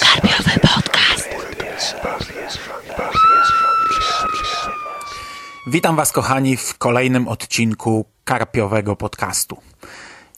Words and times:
Karpiowy 0.00 0.60
podcast. 0.62 1.28
Witam 5.66 5.96
Was, 5.96 6.12
kochani, 6.12 6.56
w 6.56 6.78
kolejnym 6.78 7.28
odcinku 7.28 8.04
Karpiowego 8.24 8.96
Podcastu. 8.96 9.56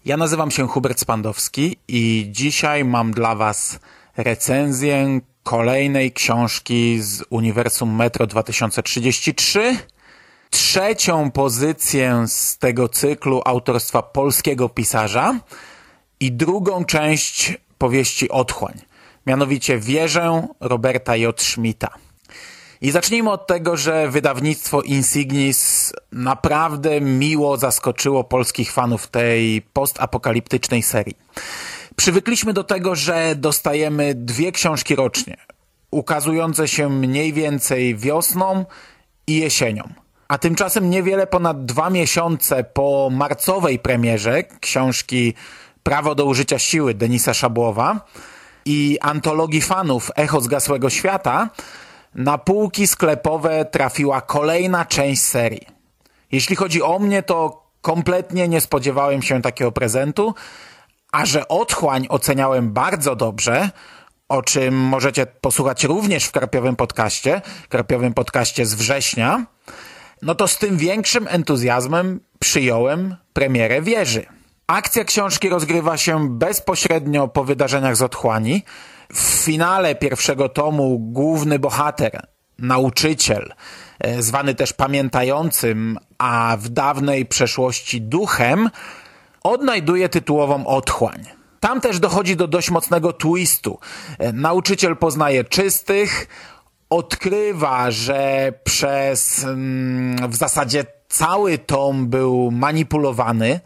Ja 0.04 0.16
nazywam 0.16 0.50
się 0.50 0.68
Hubert 0.68 1.00
Spandowski 1.00 1.76
i 1.88 2.28
dzisiaj 2.30 2.84
mam 2.84 3.12
dla 3.12 3.34
Was 3.34 3.78
recenzję 4.16 5.20
kolejnej 5.42 6.12
książki 6.12 7.02
z 7.02 7.24
Uniwersum 7.30 7.96
Metro 7.96 8.26
2033. 8.26 9.76
Trzecią 10.50 11.30
pozycję 11.30 12.24
z 12.26 12.58
tego 12.58 12.88
cyklu 12.88 13.42
autorstwa 13.44 14.02
polskiego 14.02 14.68
pisarza 14.68 15.40
i 16.22 16.32
drugą 16.32 16.84
część 16.84 17.54
powieści 17.78 18.28
Otchłań, 18.28 18.74
mianowicie 19.26 19.78
Wieżę 19.78 20.48
Roberta 20.60 21.16
J. 21.16 21.42
Schmidta. 21.42 21.94
I 22.80 22.90
zacznijmy 22.90 23.30
od 23.30 23.46
tego, 23.46 23.76
że 23.76 24.10
wydawnictwo 24.10 24.82
Insignis 24.82 25.92
naprawdę 26.12 27.00
miło 27.00 27.56
zaskoczyło 27.56 28.24
polskich 28.24 28.72
fanów 28.72 29.06
tej 29.06 29.62
postapokaliptycznej 29.72 30.82
serii. 30.82 31.16
Przywykliśmy 31.96 32.52
do 32.52 32.64
tego, 32.64 32.94
że 32.96 33.34
dostajemy 33.36 34.14
dwie 34.14 34.52
książki 34.52 34.96
rocznie, 34.96 35.36
ukazujące 35.90 36.68
się 36.68 36.88
mniej 36.88 37.32
więcej 37.32 37.96
wiosną 37.96 38.64
i 39.26 39.36
jesienią. 39.36 39.92
A 40.28 40.38
tymczasem 40.38 40.90
niewiele 40.90 41.26
ponad 41.26 41.64
dwa 41.64 41.90
miesiące 41.90 42.64
po 42.64 43.08
marcowej 43.12 43.78
premierze 43.78 44.42
książki 44.60 45.34
Prawo 45.82 46.14
do 46.14 46.24
użycia 46.24 46.58
siły 46.58 46.94
Denisa 46.94 47.34
Szabłowa 47.34 48.00
i 48.64 48.98
antologii 49.00 49.60
fanów 49.60 50.10
Echo 50.16 50.40
zgasłego 50.40 50.90
świata 50.90 51.50
na 52.14 52.38
półki 52.38 52.86
sklepowe 52.86 53.64
trafiła 53.64 54.20
kolejna 54.20 54.84
część 54.84 55.22
serii. 55.22 55.66
Jeśli 56.32 56.56
chodzi 56.56 56.82
o 56.82 56.98
mnie, 56.98 57.22
to 57.22 57.66
kompletnie 57.80 58.48
nie 58.48 58.60
spodziewałem 58.60 59.22
się 59.22 59.42
takiego 59.42 59.72
prezentu, 59.72 60.34
a 61.12 61.26
że 61.26 61.48
otchłań 61.48 62.06
oceniałem 62.08 62.72
bardzo 62.72 63.16
dobrze, 63.16 63.70
o 64.28 64.42
czym 64.42 64.74
możecie 64.74 65.26
posłuchać 65.26 65.84
również 65.84 66.24
w 66.24 66.32
Karpiowym 66.32 66.76
Podcaście, 66.76 67.42
Karpiowym 67.68 68.14
Podcaście 68.14 68.66
z 68.66 68.74
września, 68.74 69.46
no 70.22 70.34
to 70.34 70.48
z 70.48 70.58
tym 70.58 70.76
większym 70.76 71.28
entuzjazmem 71.28 72.20
przyjąłem 72.38 73.16
premierę 73.32 73.82
Wieży. 73.82 74.26
Akcja 74.66 75.04
książki 75.04 75.48
rozgrywa 75.48 75.96
się 75.96 76.28
bezpośrednio 76.28 77.28
po 77.28 77.44
wydarzeniach 77.44 77.96
z 77.96 78.02
Otchłani. 78.02 78.62
W 79.12 79.20
finale 79.20 79.94
pierwszego 79.94 80.48
tomu 80.48 80.98
główny 80.98 81.58
bohater, 81.58 82.26
nauczyciel, 82.58 83.54
e, 84.00 84.22
zwany 84.22 84.54
też 84.54 84.72
pamiętającym, 84.72 85.98
a 86.18 86.56
w 86.60 86.68
dawnej 86.68 87.26
przeszłości 87.26 88.00
duchem, 88.00 88.70
odnajduje 89.42 90.08
tytułową 90.08 90.66
Otchłań. 90.66 91.24
Tam 91.60 91.80
też 91.80 92.00
dochodzi 92.00 92.36
do 92.36 92.48
dość 92.48 92.70
mocnego 92.70 93.12
twistu. 93.12 93.78
E, 94.18 94.32
Nauczyciel 94.32 94.96
poznaje 94.96 95.44
czystych, 95.44 96.28
odkrywa, 96.90 97.90
że 97.90 98.52
przez 98.64 99.44
mm, 99.44 100.30
w 100.30 100.36
zasadzie 100.36 100.86
cały 101.08 101.58
tom 101.58 102.08
był 102.08 102.50
manipulowany. 102.50 103.60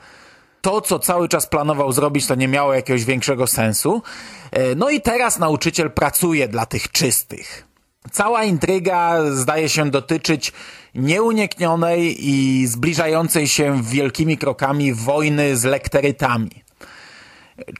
To, 0.67 0.81
co 0.81 0.99
cały 0.99 1.29
czas 1.29 1.47
planował 1.47 1.93
zrobić, 1.93 2.27
to 2.27 2.35
nie 2.35 2.49
miało 2.49 2.75
jakiegoś 2.75 3.05
większego 3.05 3.47
sensu. 3.47 4.03
E, 4.51 4.75
No 4.75 4.91
i 4.91 5.01
teraz 5.01 5.39
nauczyciel 5.39 5.91
pracuje 5.91 6.49
dla 6.49 6.67
tych 6.67 6.93
czystych. 6.93 7.67
Cała 8.13 8.45
intryga 8.45 9.31
zdaje 9.31 9.69
się 9.69 9.91
dotyczyć 9.91 10.53
nieuniknionej 10.95 12.29
i 12.29 12.67
zbliżającej 12.67 13.49
się 13.49 13.83
wielkimi 13.83 14.39
krokami 14.39 14.95
wojny 14.95 15.57
z 15.57 15.65
lekterytami. 15.65 16.51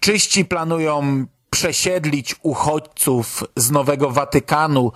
Czyści 0.01 0.45
planują 0.45 1.27
przesiedlić 1.51 2.37
uchodźców 2.43 3.45
z 3.57 3.71
Nowego 3.71 4.11
Watykanu 4.11 4.93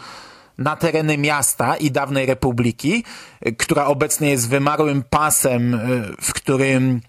na 0.58 0.76
tereny 0.76 1.18
miasta 1.18 1.76
i 1.76 1.90
dawnej 1.90 2.26
republiki, 2.26 3.04
która 3.58 3.86
obecnie 3.86 4.30
jest 4.30 4.48
wymarłym 4.48 5.02
pasem, 5.10 5.74
y, 5.74 5.78
w 6.20 6.32
którym 6.32 7.00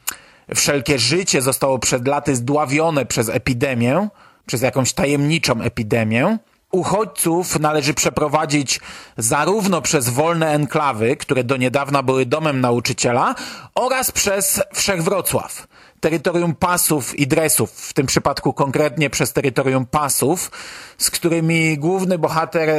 wszelkie 0.56 1.00
życie 1.00 1.42
zostało 1.42 1.80
przed 1.80 2.08
laty 2.08 2.36
zdławione 2.36 3.06
przez 3.06 3.30
epidemię, 3.30 4.08
przez 4.46 4.62
jakąś 4.62 4.94
tajemniczą 4.94 5.62
epidemię. 5.62 6.38
Uchodźców 6.72 7.60
należy 7.60 7.94
przeprowadzić 7.94 8.80
zarówno 9.18 9.82
przez 9.82 10.10
wolne 10.10 10.54
enklawy, 10.54 11.16
które 11.16 11.44
do 11.44 11.58
niedawna 11.58 12.04
były 12.04 12.26
domem 12.26 12.62
nauczyciela, 12.62 13.36
oraz 13.76 14.12
przez 14.12 14.62
Wszechwrocław, 14.74 15.68
terytorium 16.00 16.56
pasów 16.56 17.20
i 17.20 17.28
dresów, 17.28 17.72
w 17.72 17.94
tym 17.94 18.06
przypadku 18.06 18.54
konkretnie 18.54 19.10
przez 19.10 19.34
terytorium 19.34 19.86
pasów, 19.86 20.52
z 20.98 21.12
którymi 21.12 21.78
główny 21.78 22.18
bohater 22.18 22.70
e, 22.70 22.76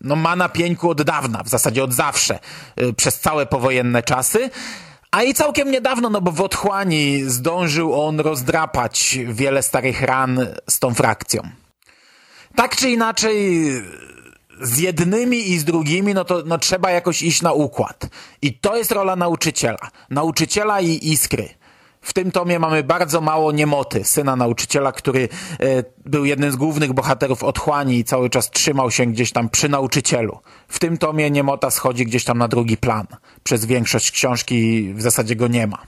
no, 0.00 0.16
ma 0.16 0.36
na 0.36 0.48
pieńku 0.48 0.90
od 0.90 1.02
dawna, 1.02 1.42
w 1.42 1.48
zasadzie 1.48 1.84
od 1.84 1.92
zawsze, 1.92 2.38
e, 2.76 2.92
przez 2.92 3.20
całe 3.20 3.46
powojenne 3.46 4.02
czasy. 4.02 4.50
A 5.12 5.22
i 5.22 5.34
całkiem 5.34 5.70
niedawno, 5.70 6.10
no 6.10 6.20
bo 6.20 6.32
w 6.32 6.40
otchłani 6.40 7.22
zdążył 7.24 8.02
on 8.02 8.20
rozdrapać 8.20 9.18
wiele 9.28 9.62
starych 9.62 10.02
ran 10.02 10.46
z 10.70 10.78
tą 10.78 10.94
frakcją. 10.94 11.42
Tak 12.56 12.76
czy 12.76 12.90
inaczej, 12.90 13.68
z 14.60 14.78
jednymi 14.78 15.50
i 15.50 15.58
z 15.58 15.64
drugimi, 15.64 16.14
no 16.14 16.24
to 16.24 16.42
no, 16.46 16.58
trzeba 16.58 16.90
jakoś 16.90 17.22
iść 17.22 17.42
na 17.42 17.52
układ. 17.52 18.06
I 18.42 18.54
to 18.54 18.76
jest 18.76 18.92
rola 18.92 19.16
nauczyciela. 19.16 19.90
Nauczyciela 20.10 20.80
i 20.80 21.12
iskry. 21.12 21.48
W 22.02 22.12
tym 22.12 22.32
tomie 22.32 22.58
mamy 22.58 22.82
bardzo 22.82 23.20
mało 23.20 23.52
niemoty, 23.52 24.04
syna 24.04 24.36
nauczyciela, 24.36 24.92
który 24.92 25.28
e, 25.60 25.84
był 26.06 26.24
jednym 26.24 26.52
z 26.52 26.56
głównych 26.56 26.92
bohaterów 26.92 27.44
otchłani 27.44 27.98
i 27.98 28.04
cały 28.04 28.30
czas 28.30 28.50
trzymał 28.50 28.90
się 28.90 29.06
gdzieś 29.06 29.32
tam 29.32 29.48
przy 29.48 29.68
nauczycielu. 29.68 30.38
W 30.68 30.78
tym 30.78 30.98
tomie 30.98 31.30
niemota 31.30 31.70
schodzi 31.70 32.06
gdzieś 32.06 32.24
tam 32.24 32.38
na 32.38 32.48
drugi 32.48 32.76
plan. 32.76 33.06
Przez 33.42 33.64
większość 33.64 34.10
książki 34.10 34.92
w 34.94 35.02
zasadzie 35.02 35.36
go 35.36 35.48
nie 35.48 35.66
ma. 35.66 35.78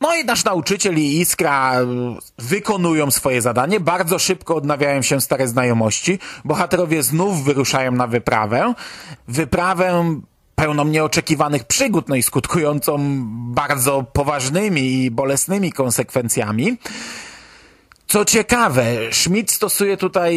No 0.00 0.16
i 0.16 0.24
nasz 0.24 0.44
nauczyciel 0.44 0.98
i 0.98 1.20
Iskra 1.20 1.80
e, 1.80 1.86
wykonują 2.38 3.10
swoje 3.10 3.42
zadanie, 3.42 3.80
bardzo 3.80 4.18
szybko 4.18 4.56
odnawiają 4.56 5.02
się 5.02 5.20
stare 5.20 5.48
znajomości, 5.48 6.18
bohaterowie 6.44 7.02
znów 7.02 7.44
wyruszają 7.44 7.92
na 7.92 8.06
wyprawę. 8.06 8.74
Wyprawę 9.28 10.04
pełną 10.56 10.84
nieoczekiwanych 10.84 11.64
przygód, 11.64 12.08
no 12.08 12.16
i 12.16 12.22
skutkującą 12.22 12.98
bardzo 13.54 14.02
poważnymi 14.12 15.04
i 15.04 15.10
bolesnymi 15.10 15.72
konsekwencjami. 15.72 16.76
Co 18.06 18.24
ciekawe, 18.24 18.84
Schmidt 19.12 19.50
stosuje 19.50 19.96
tutaj 19.96 20.36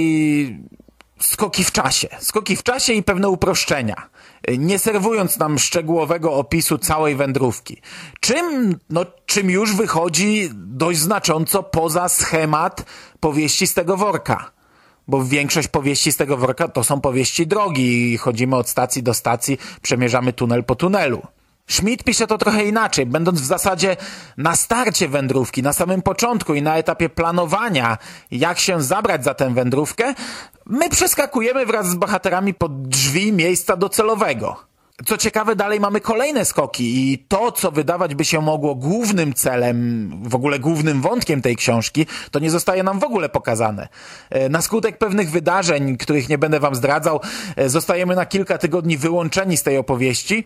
skoki 1.19 1.63
w 1.63 1.71
czasie. 1.71 2.07
Skoki 2.19 2.55
w 2.55 2.63
czasie 2.63 2.93
i 2.93 3.03
pewne 3.03 3.29
uproszczenia. 3.29 4.09
Nie 4.57 4.79
serwując 4.79 5.37
nam 5.37 5.59
szczegółowego 5.59 6.33
opisu 6.33 6.77
całej 6.77 7.15
wędrówki. 7.15 7.81
Czym, 8.19 8.77
no, 8.89 9.05
czym 9.25 9.49
już 9.49 9.75
wychodzi 9.75 10.49
dość 10.53 10.99
znacząco 10.99 11.63
poza 11.63 12.09
schemat 12.09 12.85
powieści 13.19 13.67
z 13.67 13.73
tego 13.73 13.97
worka. 13.97 14.51
Bo 15.09 15.23
większość 15.23 15.67
powieści 15.67 16.11
z 16.11 16.17
tego 16.17 16.37
worka 16.37 16.67
to 16.67 16.83
są 16.83 17.01
powieści 17.01 17.47
drogi 17.47 18.13
i 18.13 18.17
chodzimy 18.17 18.55
od 18.55 18.69
stacji 18.69 19.03
do 19.03 19.13
stacji, 19.13 19.57
przemierzamy 19.81 20.33
tunel 20.33 20.63
po 20.63 20.75
tunelu. 20.75 21.21
Schmidt 21.67 22.03
pisze 22.03 22.27
to 22.27 22.37
trochę 22.37 22.65
inaczej, 22.65 23.05
będąc 23.05 23.41
w 23.41 23.45
zasadzie 23.45 23.97
na 24.37 24.55
starcie 24.55 25.07
wędrówki, 25.07 25.63
na 25.63 25.73
samym 25.73 26.01
początku 26.01 26.53
i 26.53 26.61
na 26.61 26.77
etapie 26.77 27.09
planowania, 27.09 27.97
jak 28.31 28.59
się 28.59 28.81
zabrać 28.81 29.23
za 29.23 29.33
tę 29.33 29.53
wędrówkę, 29.53 30.13
my 30.65 30.89
przeskakujemy 30.89 31.65
wraz 31.65 31.87
z 31.87 31.95
bohaterami 31.95 32.53
pod 32.53 32.87
drzwi 32.87 33.33
miejsca 33.33 33.77
docelowego. 33.77 34.68
Co 35.05 35.17
ciekawe, 35.17 35.55
dalej 35.55 35.79
mamy 35.79 36.01
kolejne 36.01 36.45
skoki 36.45 37.11
i 37.11 37.17
to, 37.17 37.51
co 37.51 37.71
wydawać 37.71 38.15
by 38.15 38.25
się 38.25 38.41
mogło 38.41 38.75
głównym 38.75 39.33
celem, 39.33 40.09
w 40.23 40.35
ogóle 40.35 40.59
głównym 40.59 41.01
wątkiem 41.01 41.41
tej 41.41 41.55
książki, 41.55 42.05
to 42.31 42.39
nie 42.39 42.51
zostaje 42.51 42.83
nam 42.83 42.99
w 42.99 43.03
ogóle 43.03 43.29
pokazane. 43.29 43.87
E, 44.29 44.49
Na 44.49 44.61
skutek 44.61 44.97
pewnych 44.97 45.31
wydarzeń, 45.31 45.97
których 45.97 46.29
nie 46.29 46.37
będę 46.37 46.59
wam 46.59 46.75
zdradzał, 46.75 47.21
e, 47.55 47.69
zostajemy 47.69 48.15
na 48.15 48.25
kilka 48.25 48.57
tygodni 48.57 48.97
wyłączeni 48.97 49.57
z 49.57 49.63
tej 49.63 49.77
opowieści 49.77 50.45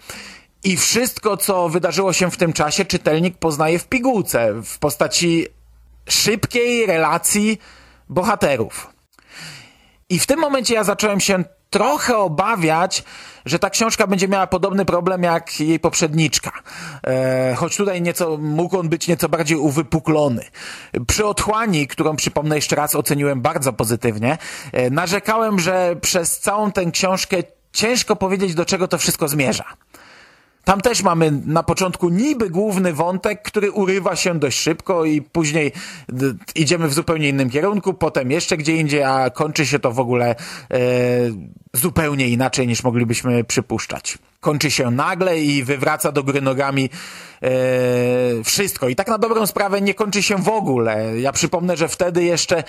i 0.63 0.77
wszystko, 0.77 1.37
co 1.37 1.69
wydarzyło 1.69 2.13
się 2.13 2.31
w 2.31 2.37
tym 2.37 2.53
czasie, 2.53 2.85
czytelnik 2.85 3.37
poznaje 3.37 3.79
w 3.79 3.87
pigułce, 3.87 4.53
w 4.63 4.79
postaci 4.79 5.47
szybkiej 6.09 6.85
relacji 6.85 7.59
bohaterów. 8.09 8.89
I 10.09 10.19
w 10.19 10.25
tym 10.25 10.39
momencie 10.39 10.73
ja 10.73 10.83
zacząłem 10.83 11.19
się 11.19 11.43
trochę 11.73 12.17
obawiać, 12.17 13.03
że 13.45 13.59
ta 13.59 13.69
książka 13.69 14.07
będzie 14.07 14.27
miała 14.27 14.47
podobny 14.47 14.85
problem 14.85 15.23
jak 15.23 15.59
jej 15.59 15.79
poprzedniczka. 15.79 16.51
E, 17.07 17.55
choć 17.55 17.77
tutaj 17.77 18.01
nieco, 18.01 18.37
mógł 18.37 18.77
on 18.77 18.89
być 18.89 19.07
nieco 19.07 19.29
bardziej 19.29 19.57
uwypuklony. 19.57 20.43
Przy 21.07 21.25
otchłani, 21.25 21.87
którą 21.87 22.15
przypomnę 22.15 22.55
jeszcze 22.55 22.75
raz 22.75 22.95
oceniłem 22.95 23.41
bardzo 23.41 23.73
pozytywnie, 23.73 24.37
e, 24.71 24.89
narzekałem, 24.89 25.59
że 25.59 25.95
przez 26.01 26.39
całą 26.39 26.71
tę 26.71 26.91
książkę 26.91 27.37
ciężko 27.71 28.15
powiedzieć, 28.15 28.55
do 28.55 28.65
czego 28.65 28.87
to 28.87 28.97
wszystko 28.97 29.27
zmierza. 29.27 29.65
Tam 30.63 30.81
też 30.81 31.03
mamy 31.03 31.31
na 31.45 31.63
początku 31.63 32.09
niby 32.09 32.49
główny 32.49 32.93
wątek, 32.93 33.41
który 33.41 33.71
urywa 33.71 34.15
się 34.15 34.39
dość 34.39 34.59
szybko 34.59 35.05
i 35.05 35.21
później 35.21 35.71
idziemy 36.55 36.87
w 36.87 36.93
zupełnie 36.93 37.29
innym 37.29 37.49
kierunku, 37.49 37.93
potem 37.93 38.31
jeszcze 38.31 38.57
gdzie 38.57 38.75
indziej, 38.75 39.03
a 39.03 39.29
kończy 39.29 39.65
się 39.65 39.79
to 39.79 39.91
w 39.91 39.99
ogóle 39.99 40.35
e, 40.71 40.77
zupełnie 41.73 42.27
inaczej 42.27 42.67
niż 42.67 42.83
moglibyśmy 42.83 43.43
przypuszczać. 43.43 44.17
Kończy 44.39 44.71
się 44.71 44.91
nagle 44.91 45.39
i 45.39 45.63
wywraca 45.63 46.11
do 46.11 46.23
góry 46.23 46.41
nogami 46.41 46.89
e, 47.41 47.49
wszystko. 48.43 48.89
I 48.89 48.95
tak 48.95 49.07
na 49.07 49.17
dobrą 49.17 49.47
sprawę 49.47 49.81
nie 49.81 49.93
kończy 49.93 50.23
się 50.23 50.37
w 50.37 50.49
ogóle. 50.49 51.19
Ja 51.19 51.31
przypomnę, 51.31 51.77
że 51.77 51.87
wtedy 51.87 52.23
jeszcze 52.23 52.63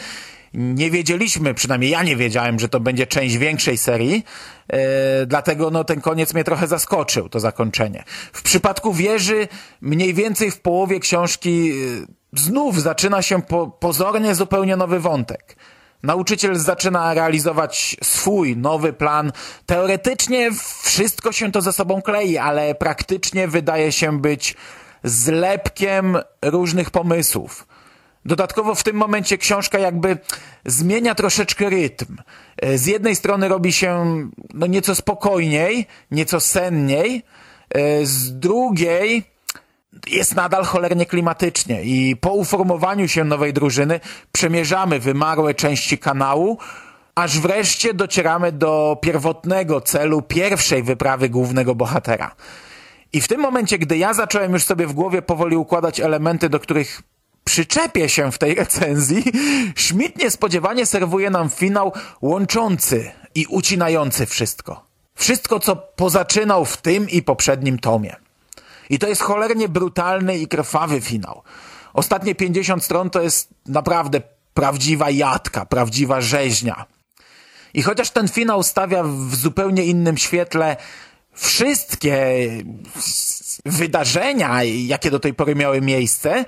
nie 0.55 0.91
wiedzieliśmy, 0.91 1.55
przynajmniej 1.55 1.91
ja 1.91 2.03
nie 2.03 2.17
wiedziałem, 2.17 2.59
że 2.59 2.69
to 2.69 2.81
będzie 2.81 3.07
część 3.07 3.37
większej 3.37 3.79
serii, 3.79 4.25
yy, 4.73 4.79
dlatego 5.27 5.71
no, 5.71 5.85
ten 5.85 6.01
koniec 6.01 6.35
mnie 6.35 6.45
trochę 6.45 6.67
zaskoczył, 6.67 7.29
to 7.29 7.41
zakończenie. 7.41 8.05
W 8.33 8.43
przypadku 8.43 8.93
wieży, 8.93 9.49
mniej 9.81 10.15
więcej 10.15 10.51
w 10.51 10.61
połowie 10.61 11.01
książki 11.01 11.67
yy, 11.67 12.07
znów 12.33 12.83
zaczyna 12.83 13.23
się 13.23 13.43
po, 13.43 13.67
pozornie 13.67 14.35
zupełnie 14.35 14.77
nowy 14.77 15.01
wątek. 15.01 15.57
Nauczyciel 16.05 16.57
zaczyna 16.57 17.15
realizować 17.15 17.97
swój 18.03 18.57
nowy 18.57 18.93
plan. 18.93 19.33
Teoretycznie 19.67 20.51
wszystko 20.83 21.33
się 21.33 21.53
to 21.53 21.63
ze 21.63 21.73
sobą 21.73 22.03
klei, 22.03 22.39
ale 22.39 22.75
praktycznie 22.75 23.49
wydaje 23.49 23.93
się 23.93 24.21
być 24.21 24.57
zlepkiem 25.05 26.19
różnych 26.43 26.91
pomysłów. 26.91 27.67
Dodatkowo 28.25 28.75
w 28.75 28.83
tym 28.83 28.97
momencie 28.97 29.39
książka 29.39 29.79
jakby 29.79 30.19
zmienia 30.65 31.15
troszeczkę 31.15 31.71
rytm. 31.71 32.17
E, 32.63 32.79
z 32.79 32.87
jednej 32.87 33.17
strony 33.17 33.49
robi 33.49 33.73
się 33.73 34.17
no, 34.55 34.67
nieco 34.67 34.95
spokojniej, 34.95 35.87
nieco 36.11 36.41
senniej, 36.41 37.23
e, 37.71 38.07
z 38.07 38.39
drugiej 38.39 39.34
jest 40.07 40.35
nadal 40.35 40.65
cholernie 40.65 41.07
klimatycznie 41.07 41.83
i 41.83 42.17
po 42.17 42.33
uformowaniu 42.33 43.09
się 43.09 43.25
nowej 43.25 43.53
drużyny 43.53 44.01
przemierzamy 44.33 45.01
wymarłe 45.01 45.55
części 45.55 45.99
kanału, 45.99 46.59
aż 47.15 47.39
wreszcie 47.39 47.95
docieramy 47.95 48.53
do 48.53 48.99
pierwotnego 49.03 49.81
celu 49.81 50.23
pierwszej 50.23 50.83
wyprawy 50.83 51.29
głównego 51.29 51.75
bohatera. 51.75 52.35
I 53.13 53.21
w 53.21 53.29
tym 53.29 53.41
momencie, 53.41 53.79
gdy 53.79 53.99
ja 53.99 54.15
zacząłem 54.15 54.53
już 54.53 54.65
sobie 54.65 54.87
w 54.87 54.93
głowie 54.93 55.23
powoli 55.23 55.57
układać 55.57 56.01
elementy, 56.01 56.49
do 56.49 56.61
których 56.61 57.03
przyczepię 57.45 58.09
się 58.09 58.33
w 58.33 58.39
tej 58.39 58.55
recenzji, 58.55 59.25
Schmidt 59.77 60.17
niespodziewanie 60.19 60.87
serwuje 60.87 61.31
nam 61.31 61.51
finał 61.51 61.93
łączący 62.23 63.13
i 63.35 63.47
ucinający 63.47 64.27
wszystko. 64.27 64.85
Wszystko, 65.15 65.61
co 65.61 65.77
pozaczynał 65.77 66.65
w 66.65 66.77
tym 66.77 67.11
i 67.11 67.23
poprzednim 67.23 67.79
tomie. 67.79 68.24
I 68.91 68.99
to 68.99 69.09
jest 69.09 69.23
cholernie 69.23 69.69
brutalny 69.69 70.39
i 70.39 70.49
krwawy 70.49 71.01
finał. 71.01 71.43
Ostatnie 71.93 72.35
50 72.35 72.85
stron 72.85 73.11
to 73.11 73.23
jest 73.23 73.49
naprawdę 73.67 74.23
prawdziwa 74.55 75.11
jadka, 75.11 75.67
prawdziwa 75.67 76.21
rzeźnia. 76.21 76.87
I 77.75 77.83
chociaż 77.83 78.11
ten 78.11 78.29
finał 78.29 78.63
stawia 78.63 79.03
w 79.03 79.35
zupełnie 79.35 79.85
innym 79.85 80.17
świetle 80.17 80.77
wszystkie 81.33 82.49
wydarzenia, 83.65 84.65
jakie 84.65 85.11
do 85.11 85.21
tej 85.21 85.35
pory 85.35 85.55
miały 85.55 85.81
miejsce, 85.81 86.45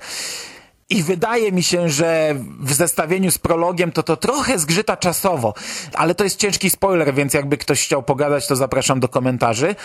i 0.89 1.03
wydaje 1.03 1.51
mi 1.51 1.63
się, 1.63 1.89
że 1.89 2.35
w 2.59 2.73
zestawieniu 2.73 3.31
z 3.31 3.37
prologiem 3.37 3.91
to 3.91 4.03
to 4.03 4.17
trochę 4.17 4.59
zgrzyta 4.59 4.97
czasowo, 4.97 5.53
ale 5.93 6.15
to 6.15 6.23
jest 6.23 6.39
ciężki 6.39 6.69
spoiler, 6.69 7.13
więc 7.13 7.33
jakby 7.33 7.57
ktoś 7.57 7.83
chciał 7.83 8.03
pogadać, 8.03 8.47
to 8.47 8.55
zapraszam 8.55 8.99
do 8.99 9.09
komentarzy. 9.09 9.75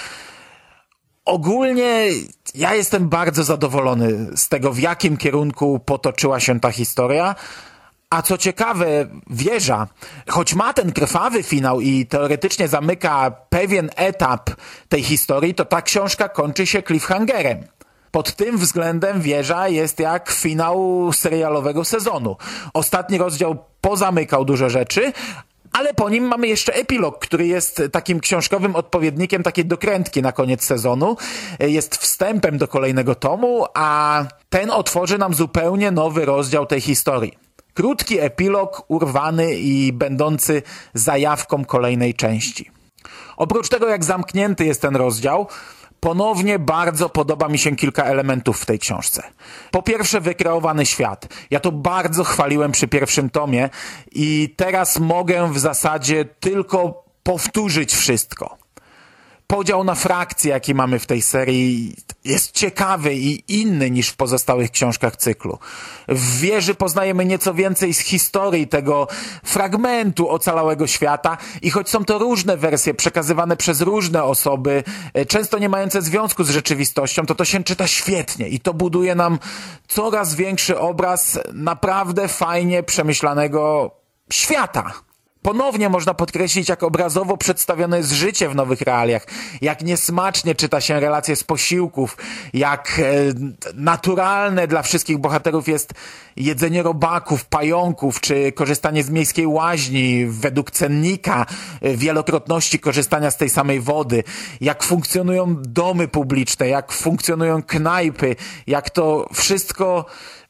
Ogólnie 1.24 2.08
ja 2.54 2.74
jestem 2.74 3.08
bardzo 3.08 3.44
zadowolony 3.44 4.36
z 4.36 4.48
tego, 4.48 4.72
w 4.72 4.78
jakim 4.78 5.16
kierunku 5.16 5.78
potoczyła 5.78 6.40
się 6.40 6.60
ta 6.60 6.70
historia. 6.70 7.34
A 8.10 8.22
co 8.22 8.38
ciekawe, 8.38 8.86
wieża, 9.30 9.86
choć 10.28 10.54
ma 10.54 10.72
ten 10.72 10.92
krwawy 10.92 11.42
finał 11.42 11.80
i 11.80 12.06
teoretycznie 12.06 12.68
zamyka 12.68 13.30
pewien 13.30 13.90
etap 13.96 14.50
tej 14.88 15.02
historii, 15.02 15.54
to 15.54 15.64
ta 15.64 15.82
książka 15.82 16.28
kończy 16.28 16.66
się 16.66 16.82
cliffhangerem 16.82 17.64
pod 18.12 18.36
tym 18.36 18.58
względem 18.58 19.20
wieża 19.20 19.68
jest 19.68 19.98
jak 19.98 20.30
finał 20.30 21.10
serialowego 21.12 21.84
sezonu. 21.84 22.36
Ostatni 22.74 23.18
rozdział 23.18 23.64
pozamykał 23.80 24.44
dużo 24.44 24.70
rzeczy, 24.70 25.12
ale 25.72 25.94
po 25.94 26.08
nim 26.08 26.24
mamy 26.24 26.48
jeszcze 26.48 26.74
epilog, 26.74 27.18
który 27.18 27.46
jest 27.46 27.82
takim 27.92 28.20
książkowym 28.20 28.76
odpowiednikiem 28.76 29.42
takiej 29.42 29.64
dokrętki 29.64 30.22
na 30.22 30.32
koniec 30.32 30.64
sezonu. 30.64 31.16
Jest 31.58 31.96
wstępem 31.96 32.58
do 32.58 32.68
kolejnego 32.68 33.14
tomu, 33.14 33.64
a 33.74 34.24
ten 34.48 34.70
otworzy 34.70 35.18
nam 35.18 35.34
zupełnie 35.34 35.90
nowy 35.90 36.24
rozdział 36.24 36.66
tej 36.66 36.80
historii. 36.80 37.38
Krótki 37.74 38.20
epilog, 38.20 38.84
urwany 38.88 39.54
i 39.54 39.92
będący 39.92 40.62
zajawką 40.94 41.64
kolejnej 41.64 42.14
części. 42.14 42.70
Oprócz 43.36 43.68
tego, 43.68 43.88
jak 43.88 44.04
zamknięty 44.04 44.64
jest 44.64 44.82
ten 44.82 44.96
rozdział, 44.96 45.46
Ponownie 46.04 46.58
bardzo 46.58 47.08
podoba 47.08 47.48
mi 47.48 47.58
się 47.58 47.76
kilka 47.76 48.04
elementów 48.04 48.60
w 48.60 48.66
tej 48.66 48.78
książce. 48.78 49.22
Po 49.70 49.82
pierwsze, 49.82 50.20
wykreowany 50.20 50.86
świat. 50.86 51.28
Ja 51.50 51.60
to 51.60 51.72
bardzo 51.72 52.24
chwaliłem 52.24 52.72
przy 52.72 52.88
pierwszym 52.88 53.30
tomie 53.30 53.70
i 54.12 54.54
teraz 54.56 54.98
mogę 54.98 55.52
w 55.52 55.58
zasadzie 55.58 56.24
tylko 56.24 57.04
powtórzyć 57.22 57.94
wszystko 57.94 58.61
podział 59.52 59.84
na 59.84 59.94
frakcje, 59.94 60.50
jaki 60.50 60.74
mamy 60.74 60.98
w 60.98 61.06
tej 61.06 61.22
serii, 61.22 61.96
jest 62.24 62.52
ciekawy 62.52 63.14
i 63.14 63.60
inny 63.60 63.90
niż 63.90 64.08
w 64.08 64.16
pozostałych 64.16 64.70
książkach 64.70 65.16
cyklu. 65.16 65.58
W 66.08 66.40
wieży 66.40 66.74
poznajemy 66.74 67.24
nieco 67.24 67.54
więcej 67.54 67.94
z 67.94 67.98
historii 67.98 68.68
tego 68.68 69.08
fragmentu 69.44 70.28
ocalałego 70.28 70.86
świata 70.86 71.38
i 71.62 71.70
choć 71.70 71.90
są 71.90 72.04
to 72.04 72.18
różne 72.18 72.56
wersje 72.56 72.94
przekazywane 72.94 73.56
przez 73.56 73.80
różne 73.80 74.24
osoby, 74.24 74.84
e, 75.14 75.26
często 75.26 75.58
nie 75.58 75.68
mające 75.68 76.02
związku 76.02 76.44
z 76.44 76.50
rzeczywistością, 76.50 77.26
to 77.26 77.34
to 77.34 77.44
się 77.44 77.64
czyta 77.64 77.86
świetnie 77.86 78.48
i 78.48 78.60
to 78.60 78.74
buduje 78.74 79.14
nam 79.14 79.38
coraz 79.88 80.34
większy 80.34 80.78
obraz 80.78 81.38
naprawdę 81.52 82.28
fajnie 82.28 82.82
przemyślanego 82.82 83.90
świata. 84.30 84.92
Ponownie 85.42 85.88
można 85.88 86.14
podkreślić, 86.14 86.68
jak 86.68 86.82
obrazowo 86.82 87.36
przedstawione 87.36 87.96
jest 87.96 88.10
życie 88.10 88.48
w 88.48 88.54
nowych 88.54 88.80
realiach, 88.80 89.26
jak 89.60 89.82
niesmacznie 89.82 90.54
czyta 90.54 90.80
się 90.80 91.00
relacje 91.00 91.36
z 91.36 91.44
posiłków, 91.44 92.16
jak 92.54 93.00
e, 93.00 93.02
naturalne 93.74 94.66
dla 94.66 94.82
wszystkich 94.82 95.18
bohaterów 95.18 95.68
jest 95.68 95.92
jedzenie 96.36 96.82
robaków, 96.82 97.44
pająków, 97.44 98.20
czy 98.20 98.52
korzystanie 98.52 99.02
z 99.02 99.10
miejskiej 99.10 99.46
łaźni 99.46 100.26
według 100.26 100.70
cennika, 100.70 101.46
e, 101.80 101.96
wielokrotności 101.96 102.78
korzystania 102.78 103.30
z 103.30 103.36
tej 103.36 103.50
samej 103.50 103.80
wody, 103.80 104.24
jak 104.60 104.82
funkcjonują 104.82 105.56
domy 105.58 106.08
publiczne, 106.08 106.68
jak 106.68 106.92
funkcjonują 106.92 107.62
knajpy, 107.62 108.36
jak 108.66 108.90
to 108.90 109.28
wszystko 109.32 110.06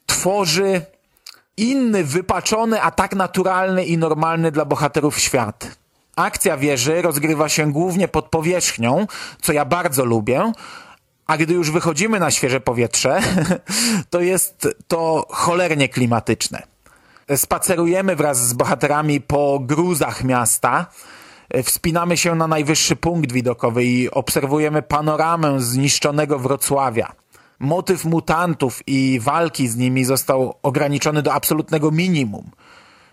tworzy 0.07 0.83
inny, 1.57 2.05
wypaczony, 2.05 2.83
a 2.83 2.91
tak 2.91 3.15
naturalny 3.15 3.85
i 3.85 3.99
normalny 3.99 4.51
dla 4.51 4.65
bohaterów 4.65 5.19
świat. 5.19 5.77
Akcja 6.17 6.57
wieży 6.57 7.03
rozgrywa 7.03 7.49
się 7.49 7.73
głównie 7.73 8.09
pod 8.09 8.29
powierzchnią, 8.29 9.07
co 9.43 9.53
ja 9.53 9.65
bardzo 9.65 10.05
lubię, 10.05 10.53
a 11.27 11.37
gdy 11.37 11.55
już 11.55 11.71
wychodzimy 11.71 12.21
na 12.21 12.31
świeże 12.31 12.61
powietrze, 12.61 13.21
to 14.11 14.21
jest 14.21 14.69
to 14.89 15.27
cholernie 15.31 15.89
klimatyczne. 15.89 16.63
Spacerujemy 17.37 18.17
wraz 18.17 18.49
z 18.49 18.53
bohaterami 18.53 19.21
po 19.21 19.59
gruzach 19.61 20.25
miasta, 20.25 20.87
wspinamy 21.65 22.17
się 22.17 22.35
na 22.35 22.47
najwyższy 22.47 22.97
punkt 22.97 23.33
widokowy 23.33 23.85
i 23.85 24.11
obserwujemy 24.11 24.83
panoramę 24.83 25.61
zniszczonego 25.61 26.39
Wrocławia 26.39 27.22
motyw 27.63 28.05
mutantów 28.05 28.83
i 28.87 29.21
walki 29.23 29.69
z 29.69 29.77
nimi 29.77 30.05
został 30.05 30.55
ograniczony 30.63 31.23
do 31.23 31.33
absolutnego 31.33 31.91
minimum. 31.91 32.51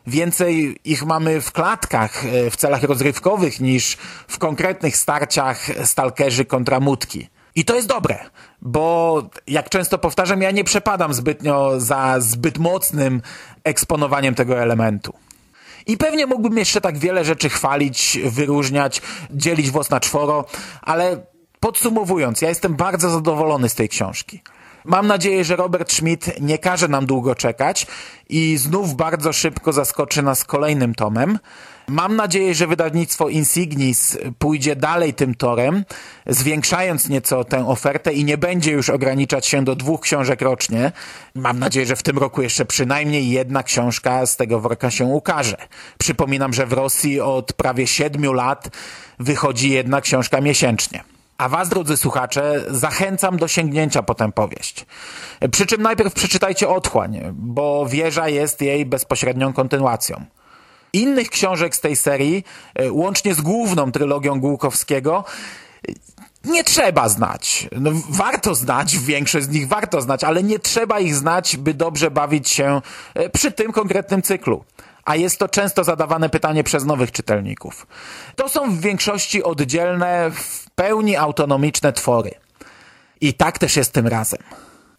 Więcej 0.07 0.77
ich 0.85 1.05
mamy 1.05 1.41
w 1.41 1.51
klatkach 1.51 2.25
e, 2.25 2.49
w 2.51 2.55
celach 2.55 2.83
rozrywkowych 2.83 3.59
niż 3.59 3.97
w 4.27 4.37
konkretnych 4.37 4.97
starciach 4.97 5.69
stalkerzy 5.83 6.45
kontra 6.45 6.79
mutki. 6.79 7.29
I 7.55 7.65
to 7.65 7.75
jest 7.75 7.87
dobre, 7.87 8.17
bo 8.61 9.23
jak 9.47 9.69
często 9.69 9.97
powtarzam, 9.97 10.41
ja 10.41 10.51
nie 10.51 10.63
przepadam 10.63 11.13
zbytnio 11.13 11.79
za 11.79 12.15
zbyt 12.19 12.57
mocnym 12.57 13.21
eksponowaniem 13.63 14.35
tego 14.35 14.59
elementu. 14.59 15.13
I 15.87 15.97
pewnie 15.97 16.25
mógłbym 16.25 16.57
jeszcze 16.57 16.81
tak 16.81 16.97
wiele 16.97 17.25
rzeczy 17.25 17.49
chwalić, 17.49 18.19
wyróżniać, 18.25 19.01
dzielić 19.31 19.71
włos 19.71 19.89
na 19.89 19.99
czworo, 19.99 20.45
ale 20.81 21.21
podsumowując, 21.59 22.41
ja 22.41 22.49
jestem 22.49 22.75
bardzo 22.75 23.09
zadowolony 23.09 23.69
z 23.69 23.75
tej 23.75 23.89
książki. 23.89 24.41
Mam 24.85 25.07
nadzieję, 25.07 25.43
że 25.43 25.55
Robert 25.55 25.93
Schmidt 25.93 26.41
nie 26.41 26.57
każe 26.57 26.87
nam 26.87 27.05
długo 27.05 27.35
czekać 27.35 27.87
i 28.29 28.57
znów 28.57 28.95
bardzo 28.95 29.33
szybko 29.33 29.73
zaskoczy 29.73 30.21
nas 30.21 30.43
kolejnym 30.43 30.95
tomem. 30.95 31.39
Mam 31.87 32.15
nadzieję, 32.15 32.55
że 32.55 32.67
wydawnictwo 32.67 33.29
Insignis 33.29 34.17
pójdzie 34.39 34.75
dalej 34.75 35.13
tym 35.13 35.35
torem, 35.35 35.85
zwiększając 36.27 37.09
nieco 37.09 37.43
tę 37.43 37.67
ofertę 37.67 38.13
i 38.13 38.25
nie 38.25 38.37
będzie 38.37 38.71
już 38.71 38.89
ograniczać 38.89 39.47
się 39.47 39.63
do 39.63 39.75
dwóch 39.75 40.01
książek 40.01 40.41
rocznie. 40.41 40.91
Mam 41.35 41.59
nadzieję, 41.59 41.85
że 41.85 41.95
w 41.95 42.03
tym 42.03 42.17
roku 42.17 42.41
jeszcze 42.41 42.65
przynajmniej 42.65 43.29
jedna 43.29 43.63
książka 43.63 44.25
z 44.25 44.37
tego 44.37 44.59
worka 44.59 44.91
się 44.91 45.05
ukaże. 45.05 45.57
Przypominam, 45.97 46.53
że 46.53 46.65
w 46.65 46.73
Rosji 46.73 47.21
od 47.21 47.53
prawie 47.53 47.87
siedmiu 47.87 48.33
lat 48.33 48.69
wychodzi 49.19 49.69
jedna 49.69 50.01
książka 50.01 50.41
miesięcznie. 50.41 51.03
A 51.39 51.49
was, 51.49 51.69
drodzy 51.69 51.97
słuchacze, 51.97 52.65
zachęcam 52.67 53.37
do 53.37 53.47
sięgnięcia 53.47 54.03
po 54.03 54.15
tę 54.15 54.31
powieść. 54.31 54.85
Przy 55.51 55.65
czym 55.65 55.81
najpierw 55.81 56.13
przeczytajcie 56.13 56.69
Otchłań, 56.69 57.19
bo 57.33 57.85
wieża 57.85 58.29
jest 58.29 58.61
jej 58.61 58.85
bezpośrednią 58.85 59.53
kontynuacją. 59.53 60.25
Innych 60.93 61.29
książek 61.29 61.75
z 61.75 61.79
tej 61.81 61.95
serii, 61.95 62.43
e, 62.75 62.91
łącznie 62.91 63.33
z 63.33 63.41
główną 63.41 63.91
trylogią 63.91 64.39
Głukowskiego, 64.39 65.23
nie 66.45 66.63
trzeba 66.63 67.09
znać. 67.09 67.67
No, 67.71 67.91
warto 68.09 68.55
znać, 68.55 68.97
większość 68.97 69.45
z 69.45 69.49
nich 69.49 69.67
warto 69.67 70.01
znać, 70.01 70.23
ale 70.23 70.43
nie 70.43 70.59
trzeba 70.59 70.99
ich 70.99 71.15
znać, 71.15 71.57
by 71.57 71.73
dobrze 71.73 72.11
bawić 72.11 72.49
się 72.49 72.81
e, 73.13 73.29
przy 73.29 73.51
tym 73.51 73.71
konkretnym 73.71 74.21
cyklu. 74.21 74.63
A 75.09 75.15
jest 75.15 75.39
to 75.39 75.47
często 75.47 75.83
zadawane 75.83 76.29
pytanie 76.29 76.63
przez 76.63 76.85
nowych 76.85 77.11
czytelników. 77.11 77.87
To 78.35 78.49
są 78.49 78.71
w 78.71 78.81
większości 78.81 79.43
oddzielne, 79.43 80.31
w 80.31 80.69
pełni 80.69 81.15
autonomiczne 81.15 81.93
twory. 81.93 82.31
I 83.21 83.33
tak 83.33 83.59
też 83.59 83.75
jest 83.75 83.93
tym 83.93 84.07
razem. 84.07 84.39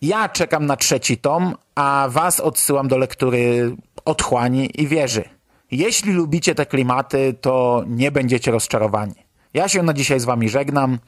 Ja 0.02 0.28
czekam 0.28 0.66
na 0.66 0.76
trzeci 0.76 1.18
tom, 1.18 1.56
a 1.74 2.06
was 2.10 2.40
odsyłam 2.40 2.88
do 2.88 2.98
lektury 2.98 3.76
Otchłani 4.04 4.70
i 4.82 4.88
Wieży. 4.88 5.24
Jeśli 5.70 6.12
lubicie 6.12 6.54
te 6.54 6.66
klimaty, 6.66 7.34
to 7.40 7.84
nie 7.86 8.10
będziecie 8.10 8.50
rozczarowani. 8.50 9.14
Ja 9.54 9.68
się 9.68 9.82
na 9.82 9.92
dzisiaj 9.92 10.20
z 10.20 10.24
wami 10.24 10.48
żegnam. 10.48 10.98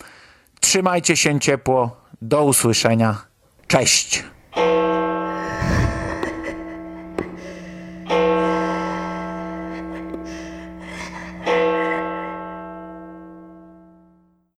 Trzymajcie 0.60 1.16
się 1.16 1.40
ciepło. 1.40 1.96
Do 2.22 2.44
usłyszenia. 2.44 3.16
Cześć! 3.66 4.24